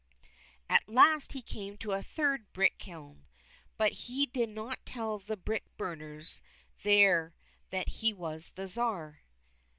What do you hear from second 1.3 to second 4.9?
he came to a third brick kiln, but he did not